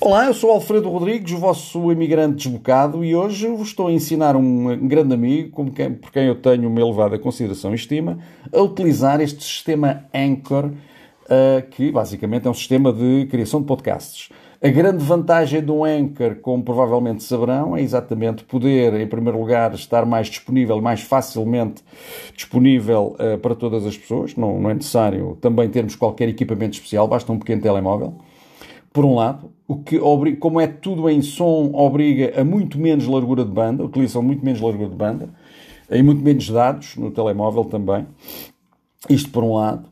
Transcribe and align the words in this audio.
Olá, 0.00 0.24
eu 0.24 0.32
sou 0.32 0.50
Alfredo 0.50 0.88
Rodrigues, 0.88 1.32
o 1.34 1.38
vosso 1.38 1.92
imigrante 1.92 2.48
desbocado, 2.48 3.04
e 3.04 3.14
hoje 3.14 3.46
vos 3.48 3.68
estou 3.68 3.88
a 3.88 3.92
ensinar 3.92 4.36
um 4.36 4.88
grande 4.88 5.12
amigo, 5.12 5.66
por 6.00 6.10
quem 6.10 6.24
eu 6.24 6.34
tenho 6.34 6.66
uma 6.66 6.80
elevada 6.80 7.18
consideração 7.18 7.72
e 7.72 7.74
estima, 7.74 8.18
a 8.50 8.62
utilizar 8.62 9.20
este 9.20 9.44
sistema 9.44 10.04
Anchor, 10.14 10.70
eh, 11.28 11.62
que 11.70 11.92
basicamente 11.92 12.46
é 12.46 12.50
um 12.50 12.54
sistema 12.54 12.90
de 12.90 13.26
criação 13.26 13.60
de 13.60 13.66
podcasts. 13.66 14.30
A 14.60 14.68
grande 14.68 15.04
vantagem 15.04 15.62
do 15.62 15.84
Anchor, 15.84 16.36
como 16.42 16.64
provavelmente 16.64 17.22
saberão, 17.22 17.76
é 17.76 17.80
exatamente 17.80 18.42
poder, 18.42 18.92
em 19.00 19.06
primeiro 19.06 19.38
lugar, 19.38 19.72
estar 19.72 20.04
mais 20.04 20.26
disponível, 20.26 20.80
mais 20.80 21.00
facilmente 21.00 21.84
disponível 22.34 23.16
uh, 23.20 23.38
para 23.38 23.54
todas 23.54 23.86
as 23.86 23.96
pessoas. 23.96 24.34
Não, 24.34 24.60
não, 24.60 24.70
é 24.70 24.74
necessário 24.74 25.38
também 25.40 25.68
termos 25.68 25.94
qualquer 25.94 26.28
equipamento 26.28 26.74
especial, 26.74 27.06
basta 27.06 27.32
um 27.32 27.38
pequeno 27.38 27.62
telemóvel 27.62 28.16
por 28.92 29.04
um 29.04 29.14
lado, 29.14 29.52
o 29.68 29.76
que 29.76 29.96
como 30.40 30.60
é 30.60 30.66
tudo 30.66 31.08
em 31.08 31.22
som, 31.22 31.70
obriga 31.72 32.40
a 32.40 32.44
muito 32.44 32.78
menos 32.78 33.06
largura 33.06 33.44
de 33.44 33.50
banda, 33.52 33.84
utilizam 33.84 34.22
muito 34.22 34.44
menos 34.44 34.60
largura 34.60 34.88
de 34.88 34.96
banda, 34.96 35.28
e 35.90 36.02
muito 36.02 36.20
menos 36.20 36.48
dados 36.50 36.96
no 36.96 37.10
telemóvel 37.10 37.64
também. 37.64 38.06
Isto 39.08 39.30
por 39.30 39.44
um 39.44 39.54
lado. 39.54 39.88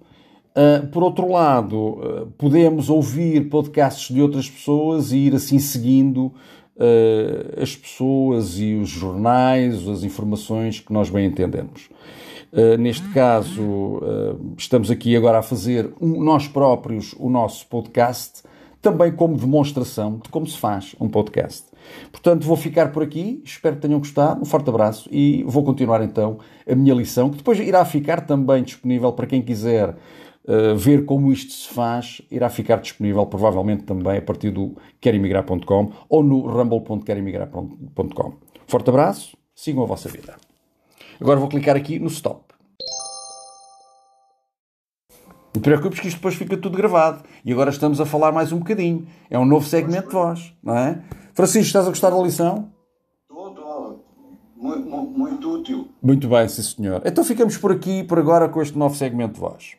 Uh, 0.57 0.87
por 0.87 1.03
outro 1.03 1.31
lado, 1.31 1.77
uh, 1.77 2.33
podemos 2.39 2.89
ouvir 2.89 3.51
podcasts 3.51 4.15
de 4.15 4.23
outras 4.23 4.49
pessoas 4.49 5.13
e 5.13 5.19
ir 5.19 5.35
assim 5.35 5.59
seguindo 5.59 6.33
uh, 6.77 7.61
as 7.63 7.77
pessoas 7.77 8.59
e 8.59 8.73
os 8.73 8.89
jornais, 8.89 9.87
as 9.87 10.03
informações 10.03 10.81
que 10.81 10.91
nós 10.91 11.11
bem 11.11 11.27
entendemos. 11.27 11.91
neste 12.79 13.07
caso, 13.09 14.01
estamos 14.57 14.91
aqui 14.91 15.15
agora 15.15 15.41
a 15.41 15.43
fazer 15.43 15.93
um, 16.01 16.25
nós 16.25 16.49
próprios 16.49 17.15
o 17.19 17.29
nosso 17.29 17.67
podcast 17.67 18.43
também 18.81 19.13
como 19.13 19.37
demonstração 19.37 20.21
de 20.23 20.31
como 20.31 20.47
se 20.47 20.57
faz 20.57 20.95
um 20.99 21.09
podcast. 21.09 21.65
Portanto, 22.11 22.47
vou 22.47 22.57
ficar 22.57 22.93
por 22.93 23.03
aqui, 23.03 23.43
espero 23.45 23.77
que 23.77 23.83
tenham 23.83 23.99
gostado, 23.99 24.41
um 24.41 24.45
forte 24.47 24.71
abraço 24.71 25.07
e 25.13 25.45
vou 25.47 25.63
continuar 25.65 26.03
então 26.03 26.39
a 26.67 26.75
minha 26.75 26.95
lição, 26.95 27.29
que 27.29 27.37
depois 27.37 27.59
irá 27.59 27.85
ficar 27.85 28.25
também 28.25 28.63
disponível 28.63 29.13
para 29.13 29.27
quem 29.27 29.43
quiser 29.43 29.95
uh, 30.47 30.77
ver 30.77 31.05
como 31.05 31.33
isto 31.33 31.53
se 31.53 31.69
faz, 31.69 32.23
irá 32.31 32.49
ficar 32.49 32.77
disponível 32.77 33.27
provavelmente 33.27 33.85
também 33.85 34.19
a 34.19 34.23
partir 34.23 34.51
do 34.51 34.77
querimigrar.com 35.01 35.93
ou 36.09 36.23
no 36.23 36.47
rumble.querimigrar.com. 36.47 38.33
Forte 38.67 38.91
abraço, 38.91 39.37
sigam 39.55 39.83
a 39.83 39.87
vossa 39.87 40.09
vida. 40.09 40.37
Agora 41.21 41.39
vou 41.41 41.49
clicar 41.49 41.77
aqui 41.77 41.99
no 41.99 42.09
stop. 42.09 42.47
Não 45.57 45.63
te 45.63 45.65
preocupes 45.65 46.01
que 46.01 46.09
isto 46.09 46.19
depois 46.19 46.35
fica 46.35 46.55
tudo 46.55 46.77
gravado. 46.77 47.25
E 47.43 47.51
agora 47.51 47.71
estamos 47.71 47.99
a 47.99 48.05
falar 48.05 48.31
mais 48.31 48.53
um 48.53 48.59
bocadinho. 48.59 49.07
É 49.31 49.39
um 49.39 49.47
novo 49.47 49.67
segmento 49.67 50.09
de 50.09 50.13
voz, 50.13 50.53
não 50.63 50.77
é? 50.77 51.03
Francisco, 51.33 51.67
estás 51.67 51.87
a 51.87 51.89
gostar 51.89 52.11
da 52.11 52.19
lição? 52.19 52.71
Estou, 53.23 53.49
estou. 53.49 54.05
Muito, 54.55 54.87
muito, 54.87 55.19
muito 55.19 55.55
útil. 55.55 55.89
Muito 56.03 56.29
bem, 56.29 56.47
sim 56.47 56.63
senhor. 56.63 57.01
Então 57.07 57.25
ficamos 57.25 57.57
por 57.57 57.73
aqui, 57.73 58.05
por 58.05 58.19
agora, 58.19 58.51
com 58.51 58.61
este 58.61 58.77
novo 58.77 58.95
segmento 58.95 59.35
de 59.35 59.41
voz. 59.41 59.75